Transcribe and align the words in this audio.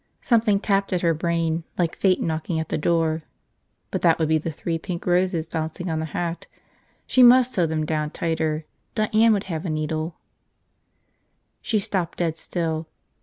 Something 0.23 0.59
tapped 0.59 0.93
at 0.93 1.01
her 1.01 1.13
brain 1.13 1.63
like 1.77 1.95
fate 1.95 2.19
knocking 2.19 2.59
at 2.59 2.69
the 2.69 2.77
door– 2.79 3.21
but 3.91 4.01
that 4.01 4.17
would 4.17 4.29
be 4.29 4.39
the 4.39 4.51
three 4.51 4.79
pink 4.79 5.05
roses 5.05 5.45
bouncing 5.45 5.91
on 5.91 5.99
the 5.99 6.05
hat. 6.17 6.47
She 7.05 7.21
must 7.21 7.53
sew 7.53 7.67
them 7.67 7.85
down 7.85 8.09
tighter. 8.09 8.65
Diane 8.95 9.31
would 9.31 9.43
have 9.43 9.63
a 9.63 9.69
needle... 9.69 10.15
She 11.61 11.77
stopped 11.77 12.17
dead 12.17 12.35
still. 12.35 12.87